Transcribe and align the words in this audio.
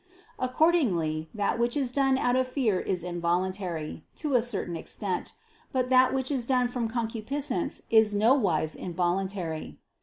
Accordingly, 0.39 1.29
that 1.31 1.59
which 1.59 1.77
is 1.77 1.91
done 1.91 2.17
out 2.17 2.35
of 2.35 2.47
fear 2.47 2.79
is 2.79 3.03
involuntary, 3.03 4.03
to 4.15 4.33
a 4.33 4.41
certain 4.41 4.75
extent, 4.75 5.35
but 5.71 5.89
that 5.91 6.11
which 6.11 6.31
is 6.31 6.47
done 6.47 6.69
from 6.69 6.87
concupiscence 6.89 7.83
is 7.91 8.15
nowise 8.15 8.73
involuntary. 8.75 9.77